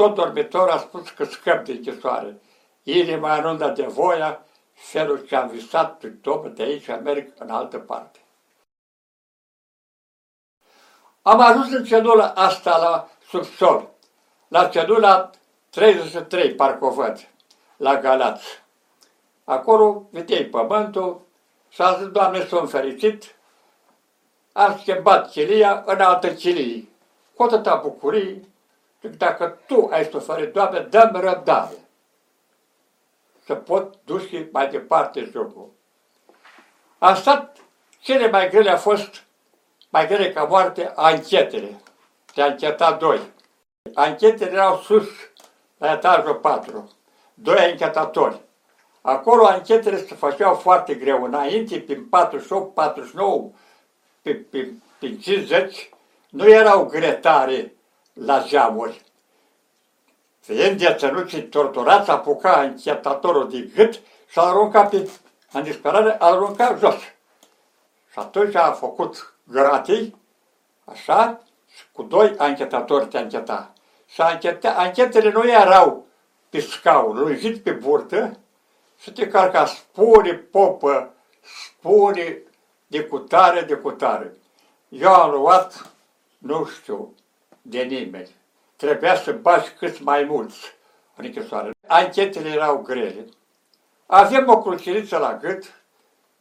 Tot 0.00 0.14
dormitor 0.14 0.68
a 0.68 0.78
spus 0.78 1.10
că 1.10 1.24
scăp 1.24 1.64
de 1.64 1.72
închisoare. 1.72 2.40
Inima 2.82 3.32
anundă 3.32 3.68
de 3.68 3.82
voia, 3.82 4.44
felul 4.72 5.24
ce 5.26 5.36
am 5.36 5.48
visat 5.48 5.98
prin 5.98 6.18
tobă 6.22 6.48
de 6.48 6.62
aici, 6.62 6.86
merg 6.86 7.32
în 7.38 7.50
altă 7.50 7.78
parte. 7.78 8.18
Am 11.22 11.40
ajuns 11.40 11.72
în 11.72 11.84
celula 11.84 12.32
asta 12.34 12.78
la 12.78 13.08
subsol, 13.28 13.88
la 14.48 14.68
celula 14.68 15.30
33, 15.70 16.54
parcă 16.54 16.84
o 16.84 16.90
văd, 16.90 17.28
la 17.76 17.96
Galați. 17.96 18.62
Acolo 19.44 20.08
vedeai 20.10 20.44
pământul 20.44 21.20
și 21.68 21.82
a 21.82 21.92
zis, 21.92 22.06
Doamne, 22.06 22.46
sunt 22.46 22.70
fericit, 22.70 23.34
am 24.52 24.78
schimbat 24.78 25.30
chilia 25.30 25.82
în 25.86 26.00
altă 26.00 26.34
chilie. 26.34 26.88
Cu 27.34 27.42
atâta 27.42 27.74
bucurie, 27.74 28.49
dacă 29.08 29.58
Tu 29.66 29.88
ai 29.92 30.04
suferit, 30.04 30.52
Doamne, 30.52 30.80
dă-mi 30.80 31.20
răbdare 31.20 31.90
să 33.50 33.56
pot 33.56 33.94
duce 34.04 34.48
mai 34.52 34.68
departe 34.68 35.28
jocul. 35.32 35.70
A 36.98 37.14
stat, 37.14 37.56
cele 38.00 38.30
mai 38.30 38.48
grele 38.48 38.70
a 38.70 38.76
fost, 38.76 39.24
mai 39.88 40.06
grele 40.06 40.32
ca 40.32 40.44
moarte, 40.44 40.92
anchetele. 40.94 41.80
De 42.34 42.42
ancheta 42.42 42.92
doi. 42.92 43.20
Anchetele 43.94 44.50
erau 44.50 44.76
sus, 44.76 45.08
la 45.78 45.92
etajul 45.92 46.34
4. 46.34 46.90
Doi 47.34 47.58
anchetatori. 47.58 48.40
Acolo 49.00 49.46
anchetele 49.46 49.96
se 49.96 50.14
făceau 50.14 50.54
foarte 50.54 50.94
greu. 50.94 51.24
Înainte, 51.24 51.80
prin 51.80 52.08
48, 52.08 52.74
49, 52.74 53.50
prin, 54.22 54.46
prin, 54.50 54.82
prin 54.98 55.18
50, 55.18 55.90
nu 56.28 56.48
erau 56.48 56.84
gretare 56.84 57.74
la 58.24 58.42
geamuri. 58.42 59.02
Fiind 60.40 60.78
deținuți 60.78 61.40
torturați, 61.40 62.10
apuca 62.10 62.60
închetatorul 62.60 63.50
de 63.50 63.70
gât 63.74 63.92
și 64.28 64.38
a 64.38 64.42
aruncat 64.42 64.90
pe, 64.90 65.10
în 65.52 65.62
disperare, 65.62 66.16
a 66.18 66.26
aruncat 66.26 66.78
jos. 66.78 67.00
Și 68.10 68.18
atunci 68.18 68.54
a 68.54 68.72
făcut 68.72 69.34
gratii, 69.44 70.16
așa, 70.84 71.40
și 71.74 71.82
cu 71.92 72.02
doi 72.02 72.34
anchetatori 72.38 73.06
te 73.06 73.18
ancheta. 73.18 73.72
Și 74.06 74.20
ancheta, 74.20 74.70
anchetele 74.70 75.30
nu 75.30 75.48
erau 75.48 76.06
pe 76.50 76.60
scaun, 76.60 77.18
lungit 77.18 77.62
pe 77.62 77.70
burtă, 77.70 78.38
și 79.00 79.12
te 79.12 79.28
carca 79.28 79.66
spune 79.66 80.32
popă, 80.32 81.14
spune 81.42 82.42
de 82.86 83.04
cutare, 83.04 83.60
de 83.60 83.74
cutare. 83.74 84.36
Eu 84.88 85.14
am 85.14 85.30
luat, 85.30 85.90
nu 86.38 86.64
știu, 86.64 87.14
de 87.62 87.82
nimeni 87.82 88.38
trebuia 88.80 89.16
să 89.16 89.32
bași 89.32 89.72
cât 89.72 90.00
mai 90.00 90.24
mulți 90.24 90.58
în 91.16 91.24
închisoare. 91.24 91.70
Anchetele 91.86 92.48
erau 92.48 92.78
grele. 92.78 93.24
Avem 94.06 94.48
o 94.48 94.62
cruceriță 94.62 95.18
la 95.18 95.36
gât 95.36 95.64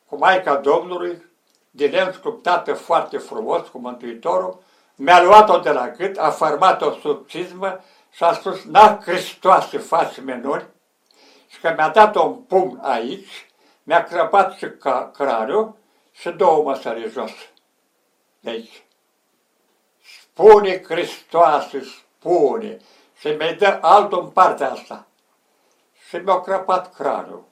cu 0.05 0.17
Maica 0.17 0.55
Domnului, 0.55 1.25
de 1.71 1.87
lemn 1.87 2.11
sculptată 2.11 2.73
foarte 2.73 3.17
frumos 3.17 3.67
cu 3.67 3.77
Mântuitorul, 3.77 4.63
mi-a 4.95 5.23
luat-o 5.23 5.57
de 5.57 5.71
la 5.71 5.89
gât, 5.89 6.17
a 6.17 6.29
format-o 6.29 6.91
sub 6.91 7.27
cizmă 7.27 7.83
și 8.11 8.23
a 8.23 8.33
spus, 8.33 8.63
na 8.63 8.99
Hristoase 9.01 9.77
faci 9.77 10.21
menori, 10.21 10.67
și 11.47 11.59
că 11.59 11.73
mi-a 11.77 11.89
dat 11.89 12.15
un 12.15 12.33
pumn 12.33 12.79
aici, 12.81 13.51
mi-a 13.83 14.03
crăpat 14.03 14.57
și 14.57 14.69
ca 14.79 15.11
craniu 15.13 15.77
și 16.11 16.29
două 16.29 16.63
măsări 16.63 17.09
jos. 17.09 17.31
Deci, 18.39 18.83
spune 20.39 20.83
Hristoase, 20.83 21.83
spune 21.83 22.77
și 23.17 23.27
mi 23.27 23.55
dă 23.59 23.77
altul 23.81 24.23
în 24.23 24.29
partea 24.29 24.71
asta. 24.71 25.07
Și 26.07 26.15
mi-a 26.15 26.41
crăpat 26.41 26.93
craniul. 26.93 27.43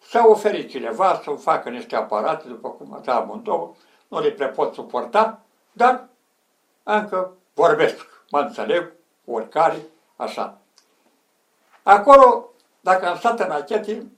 S-a 0.03 0.27
oferit 0.27 0.69
cineva 0.69 1.21
să 1.23 1.31
facă 1.31 1.69
niște 1.69 1.95
aparate, 1.95 2.47
după 2.47 2.69
cum 2.69 2.93
ați 2.93 3.09
amândouă, 3.09 3.73
nu 4.07 4.19
le 4.19 4.31
prea 4.31 4.49
pot 4.49 4.73
suporta, 4.73 5.41
dar 5.71 6.07
încă 6.83 7.33
vorbesc, 7.53 8.23
mă 8.29 8.39
înțeleg, 8.39 8.91
oricare, 9.25 9.81
așa. 10.15 10.57
Acolo, 11.83 12.49
dacă 12.79 13.07
am 13.07 13.17
stat 13.17 13.39
în 13.39 13.51
achete, 13.51 14.11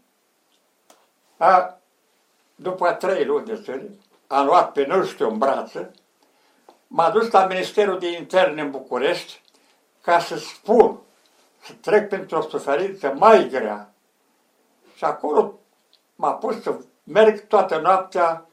a, 1.38 1.78
după 2.56 2.91
trei 2.91 3.26
luni 3.26 3.46
de 3.46 3.56
zile, 3.56 3.89
am 4.28 4.46
luat 4.46 4.72
pe 4.72 4.86
nu 4.86 5.06
știu 5.06 5.30
în 5.30 5.38
brață, 5.38 5.91
m-a 6.88 7.10
dus 7.10 7.32
la 7.32 7.46
Ministerul 7.46 8.00
de 8.00 8.12
Interne 8.12 8.62
în 8.62 8.72
București 8.72 9.41
ca 10.02 10.19
să 10.19 10.38
spun, 10.38 11.00
să 11.62 11.74
trec 11.82 12.10
pentru 12.10 12.38
o 12.38 12.41
suferință 12.41 13.13
mai 13.17 13.48
grea. 13.50 13.93
Și 14.96 15.04
acolo 15.04 15.60
m-a 16.15 16.34
pus 16.34 16.62
să 16.62 16.80
merg 17.04 17.47
toată 17.47 17.80
noaptea 17.80 18.45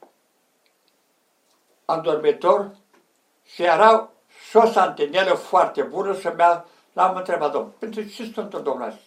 în 1.85 2.03
dormitor 2.03 2.71
și 3.45 3.63
era 3.63 4.11
și 4.49 4.57
o 4.57 4.67
santinelă 4.67 5.35
foarte 5.35 5.83
bună 5.83 6.15
și 6.15 6.27
mi-a, 6.37 6.65
l-am 6.93 7.17
întrebat, 7.17 7.53
domnul, 7.53 7.73
pentru 7.79 8.03
ce 8.03 8.25
sunt 8.25 8.55
domnul 8.55 8.99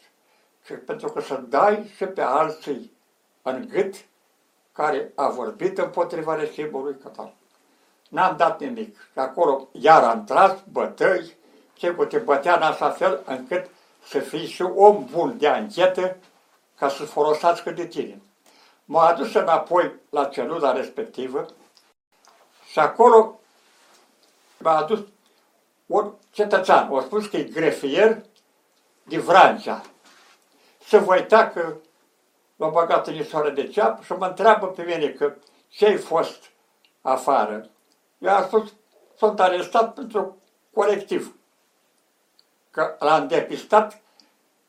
Și 0.65 0.73
pentru 0.73 1.09
că 1.09 1.21
să 1.21 1.43
dai 1.49 1.91
și 1.95 2.05
pe 2.05 2.21
alții 2.21 2.91
în 3.41 3.67
gât 3.69 3.95
care 4.71 5.11
a 5.15 5.29
vorbit 5.29 5.77
împotriva 5.77 6.35
regimului 6.35 6.97
catar. 7.03 7.33
N-am 8.09 8.37
dat 8.37 8.59
nimic. 8.59 8.97
Și 8.97 9.19
acolo 9.19 9.67
iar 9.71 10.03
am 10.03 10.23
tras 10.23 10.55
bătăi, 10.71 11.35
ce 11.73 11.91
cu 11.91 12.05
te 12.05 12.17
bătea 12.17 12.55
în 12.55 12.61
așa 12.61 12.89
fel 12.89 13.21
încât 13.25 13.69
să 14.05 14.19
fii 14.19 14.47
și 14.47 14.61
om 14.61 15.05
bun 15.11 15.37
de 15.37 15.47
anchetă 15.47 16.17
ca 16.75 16.89
să 16.89 17.03
folosească 17.03 17.71
de 17.71 17.85
tine 17.85 18.21
m-a 18.85 19.07
adus 19.07 19.33
înapoi 19.33 19.99
la 20.09 20.25
celula 20.25 20.71
respectivă 20.71 21.45
și 22.71 22.79
acolo 22.79 23.39
m-a 24.57 24.77
adus 24.77 24.99
un 25.85 26.13
cetățean, 26.31 26.95
a 26.95 27.01
spus 27.01 27.27
că 27.27 27.37
e 27.37 27.43
grefier 27.43 28.23
de 29.03 29.17
Vrancea. 29.17 29.81
Se 30.85 30.97
voi 30.97 31.19
uita 31.19 31.47
că 31.47 31.75
l-a 32.55 32.67
băgat 32.67 33.07
în 33.07 33.15
isoară 33.15 33.49
de 33.49 33.67
ceapă 33.67 34.03
și 34.03 34.11
mă 34.11 34.25
întreabă 34.25 34.67
pe 34.67 34.81
mine 34.83 35.09
că 35.09 35.35
ce-ai 35.67 35.97
fost 35.97 36.51
afară. 37.01 37.69
Eu 38.17 38.33
am 38.33 38.43
spus, 38.43 38.73
sunt 39.17 39.39
arestat 39.39 39.93
pentru 39.93 40.37
colectiv. 40.73 41.35
Că 42.71 42.95
l-am 42.99 43.27
depistat 43.27 44.01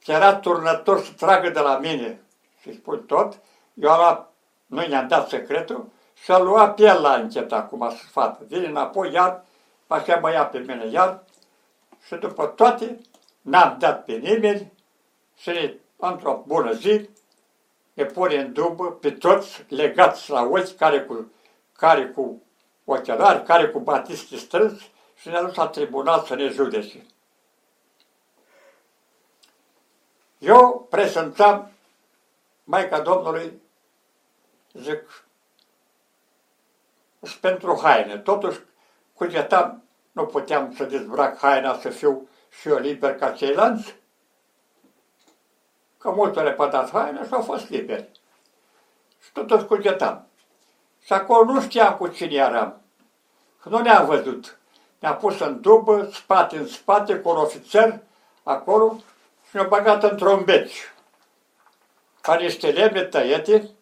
că 0.05 0.13
era 0.13 0.37
turnător 0.37 1.05
să 1.05 1.13
tragă 1.13 1.51
de 1.51 1.61
la 1.61 1.79
mine 1.79 2.21
și 2.61 2.75
spun 2.75 3.05
tot, 3.07 3.39
eu 3.75 3.91
am 3.91 3.99
luat, 3.99 4.33
noi 4.67 4.89
ne-am 4.89 5.09
dat 5.09 5.29
secretul 5.29 5.89
și 6.23 6.31
a 6.31 6.39
luat 6.39 6.75
pe 6.75 6.83
el 6.83 7.01
la 7.01 7.15
încet 7.15 7.53
acum 7.53 7.91
sfat. 7.91 8.41
Vine 8.41 8.67
înapoi 8.67 9.13
iar, 9.13 9.45
așa 9.87 10.17
mă 10.17 10.31
ia 10.31 10.47
pe 10.47 10.59
mine 10.59 10.87
iar 10.87 11.23
și 12.07 12.15
după 12.15 12.47
toate 12.47 13.01
n-am 13.41 13.77
dat 13.79 14.05
pe 14.05 14.13
nimeni 14.13 14.73
și 15.37 15.75
într-o 15.97 16.43
bună 16.47 16.73
zi 16.73 17.09
ne 17.93 18.05
pune 18.05 18.37
în 18.37 18.53
dubă 18.53 18.93
pe 18.93 19.11
toți 19.11 19.65
legați 19.69 20.31
la 20.31 20.43
ochi 20.43 20.77
care 20.77 21.03
cu, 21.03 21.33
care 21.77 22.07
cu 22.07 22.43
ochelari, 22.85 23.43
care 23.43 23.69
cu 23.69 23.79
batisti 23.79 24.39
strâns 24.39 24.81
și 25.17 25.29
ne-a 25.29 25.43
dus 25.43 25.55
la 25.55 25.69
tribunal 25.69 26.25
să 26.27 26.35
ne 26.35 26.49
judece. 26.49 27.07
Eu 30.39 30.87
prezentam 30.91 31.71
Maica 32.65 33.01
Domnului, 33.01 33.63
zic, 34.75 35.27
pentru 37.41 37.79
haine. 37.83 38.19
Totuși, 38.19 38.61
cugetam, 39.15 39.83
nu 40.13 40.27
puteam 40.27 40.75
să 40.75 40.85
dezbrac 40.85 41.39
haina, 41.39 41.79
să 41.79 41.89
fiu 41.89 42.29
și 42.61 42.69
eu 42.69 42.79
liber 42.79 43.17
ca 43.17 43.31
ceilalți, 43.31 43.95
că 45.99 46.11
mulți 46.11 46.39
le 46.39 46.53
pădat 46.53 46.91
haina 46.91 47.25
și 47.25 47.33
au 47.33 47.43
fost 47.43 47.69
liberi. 47.69 48.11
Și 49.25 49.33
totuși 49.33 49.65
cugetam. 49.65 50.27
Și 51.05 51.13
acolo 51.13 51.53
nu 51.53 51.61
știam 51.61 51.97
cu 51.97 52.07
cine 52.07 52.35
eram. 52.35 52.81
Că 53.63 53.69
nu 53.69 53.79
ne-am 53.79 54.07
văzut. 54.07 54.59
Ne-a 54.99 55.15
pus 55.15 55.41
în 55.41 55.61
dubă, 55.61 56.09
spate 56.13 56.57
în 56.57 56.67
spate, 56.67 57.17
cu 57.17 57.29
un 57.29 57.37
ofițer, 57.37 58.01
acolo, 58.43 58.97
și 59.49 59.57
ne-a 59.57 59.65
băgat 59.65 60.03
într-un 60.03 60.45
beci. 60.45 60.93
Ca 62.21 62.35
niște 62.35 62.71
lemne 62.71 63.03
tăiete, 63.03 63.74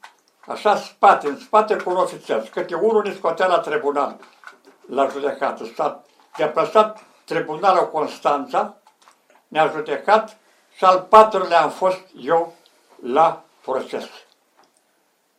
așa 0.53 0.77
spate 0.77 1.27
în 1.27 1.39
spate 1.39 1.77
cu 1.77 1.91
un 1.91 1.97
ofițer. 1.97 2.49
Câte 2.49 2.75
unul 2.75 3.03
ne 3.03 3.15
scotea 3.15 3.47
la 3.47 3.59
tribunal, 3.59 4.17
la 4.87 5.09
judecată. 5.09 5.65
S-a 5.77 6.03
deplasat 6.37 7.01
tribunalul 7.25 7.91
Constanța, 7.91 8.77
ne-a 9.49 9.71
judecat 9.75 10.37
și 10.77 10.85
al 10.85 11.07
patrulea 11.09 11.63
am 11.63 11.71
fost 11.71 12.01
eu 12.21 12.55
la 13.03 13.43
proces. 13.63 14.05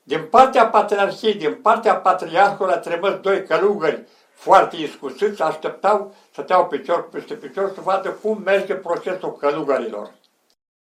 Din 0.04 0.28
partea 0.30 0.68
patriarhiei, 0.68 1.34
din 1.34 1.56
partea 1.56 1.96
patriarhului 1.96 2.74
a 2.74 2.78
trimis 2.78 3.14
doi 3.14 3.46
călugări 3.46 4.08
foarte 4.34 4.76
iscusiți, 4.76 5.42
așteptau 5.42 6.16
să 6.34 6.42
teau 6.42 6.68
picior 6.68 7.10
peste 7.10 7.34
picior 7.34 7.72
să 7.74 7.82
vadă 7.82 8.10
cum 8.10 8.42
merge 8.44 8.74
procesul 8.74 9.36
călugărilor. 9.36 10.12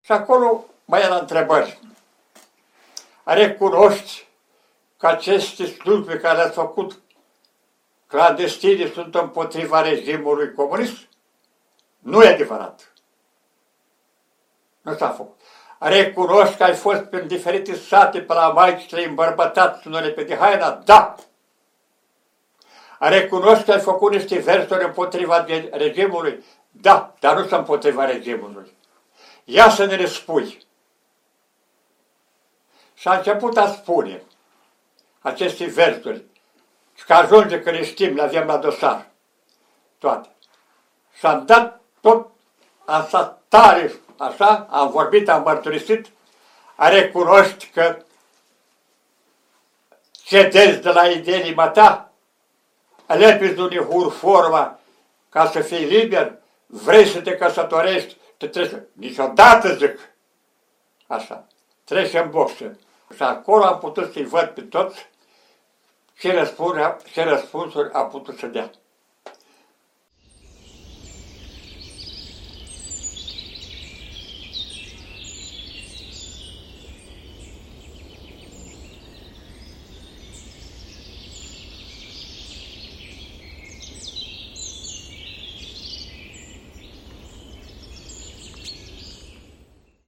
Și 0.02 0.12
acolo 0.12 0.66
mai 0.86 1.02
era 1.02 1.16
întrebări. 1.16 1.80
Recunoști 3.30 4.28
că 4.98 5.08
aceste 5.08 5.66
slujbe 5.66 6.14
pe 6.14 6.20
care 6.20 6.38
le-ați 6.38 6.54
făcut 6.54 7.00
clandestine 8.08 8.92
sunt 8.94 9.16
împotriva 9.16 9.82
regimului 9.82 10.54
comunist? 10.54 10.98
Nu 12.00 12.24
e 12.24 12.28
adevărat. 12.28 12.94
Nu 14.82 14.96
s-a 14.96 15.10
făcut. 15.10 15.42
Recunoști 15.80 16.56
că 16.56 16.64
ai 16.64 16.74
fost 16.74 17.02
pe 17.02 17.22
diferite 17.22 17.76
sate 17.76 18.22
pe 18.22 18.34
la 18.34 18.48
maici, 18.48 18.90
le-ai 18.90 19.06
îmbărbătat 19.06 19.82
sunele 19.82 20.10
pe 20.10 20.24
de 20.24 20.36
haina? 20.36 20.72
Da! 20.72 21.16
Recunoști 23.00 23.64
că 23.64 23.72
ai 23.72 23.80
făcut 23.80 24.12
niște 24.12 24.38
versuri 24.38 24.84
împotriva 24.84 25.46
regimului? 25.72 26.44
Da, 26.72 27.14
dar 27.20 27.34
nu 27.34 27.40
sunt 27.40 27.52
împotriva 27.52 28.06
regimului. 28.06 28.78
Ia 29.44 29.70
să 29.70 29.86
ne 29.86 29.96
le 29.96 30.06
spui. 30.06 30.67
Și 32.98 33.08
a 33.08 33.16
început 33.16 33.58
a 33.58 33.68
spune 33.68 34.24
aceste 35.22 35.66
versuri. 35.66 36.24
Și 36.96 37.06
că 37.06 37.14
ajunge 37.14 37.62
că 37.62 37.72
le 37.72 37.84
știm, 37.84 38.16
le 38.16 38.22
avem 38.22 38.46
la 38.48 38.58
dosar. 38.58 39.08
Toate. 39.98 40.30
Și 41.18 41.26
am 41.26 41.46
dat 41.46 41.82
tot, 42.02 42.28
am 42.86 43.06
stat 43.08 43.42
tare, 43.48 43.94
așa, 44.18 44.68
am 44.70 44.90
vorbit, 44.90 45.30
am 45.30 45.42
mărturisit, 45.42 46.08
a 46.76 46.90
recunoști 46.90 47.68
că 47.68 47.98
cedezi 50.12 50.80
de 50.80 50.90
la 50.90 51.08
inima 51.08 51.70
ta, 51.70 52.12
alepi 53.06 53.60
unui 53.60 54.12
forma 54.12 54.80
ca 55.30 55.50
să 55.50 55.62
fii 55.62 55.86
liber, 55.86 56.38
vrei 56.66 57.08
să 57.08 57.22
te 57.22 57.36
căsătorești, 57.36 58.18
te 58.38 58.48
trebuie 58.48 58.88
Niciodată 58.94 59.76
zic, 59.76 60.00
așa, 61.08 61.48
treci 61.84 62.14
în 62.14 62.30
boxă. 62.30 62.78
Și 63.16 63.24
acolo 63.24 63.64
am 63.64 63.80
putut 63.80 64.12
să-i 64.12 64.26
văd 64.26 64.48
pe 64.48 64.62
toți 64.62 65.10
ce 66.18 66.34
răspunsuri, 66.34 66.96
ce 67.12 67.24
răspunsuri 67.24 67.92
a 67.92 68.06
putut 68.06 68.38
să 68.38 68.48
dea. 68.48 68.72